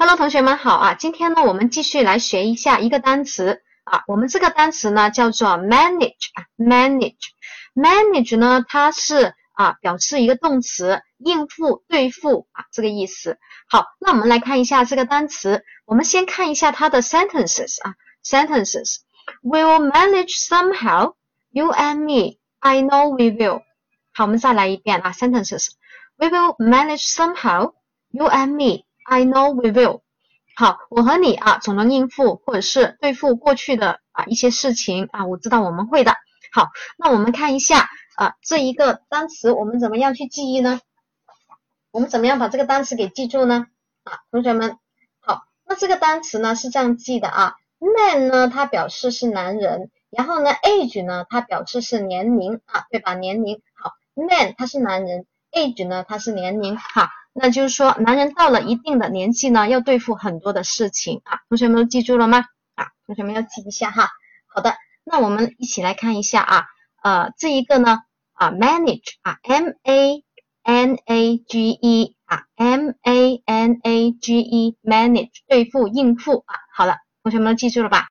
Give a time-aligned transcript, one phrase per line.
[0.00, 0.94] Hello，同学们好啊！
[0.94, 4.02] 今天呢，我们继续来学一下一个单词啊。
[4.06, 13.38] 我们这个单词呢叫做 manage 啊，manage，manage 呢它是啊表示一个动词，应付、对付啊这个意思。
[13.68, 15.64] 好，那我们来看一下这个单词。
[15.84, 17.94] 我们先看一下它的 sentences 啊
[18.24, 19.00] ，sentences。
[19.42, 21.12] We will manage somehow,
[21.50, 22.38] you and me.
[22.60, 23.60] I know we will。
[24.14, 25.72] 好，我们再来一遍啊，sentences。
[26.16, 27.74] We will manage somehow,
[28.08, 28.86] you and me.
[29.10, 30.02] I know we will。
[30.54, 36.14] 好，我和你啊，总能应付或者是对付过去的啊一些事情啊，我知道我们会的。
[36.52, 40.80] 好，那我们看一下啊，这一个单词我们怎么样去记忆呢？
[41.90, 43.66] 我们怎么样把这个单词给记住呢？
[44.04, 44.78] 啊，同学们，
[45.18, 53.14] 好，那这个单词呢是这样记的啊，man 呢它表示是男人，然后呢 age 呢它表示是年龄啊，对吧？
[53.14, 57.08] 年龄，好，man 他是男人，age 呢它是年龄，好。
[57.32, 61.38] 那就是说，男人到了一定的年纪呢，要对付很多的事情啊。
[61.48, 62.44] 同学们都记住了吗？
[62.74, 64.08] 啊，同学们要记一下哈。
[64.46, 66.64] 好的，那我们一起来看一下啊，
[67.02, 67.98] 呃，这一个呢
[68.32, 70.24] 啊，manage 啊，m a
[70.62, 76.54] n a g e 啊，m a n a g e，manage 对付应付啊。
[76.74, 78.08] 好了，同学们都记住了吧？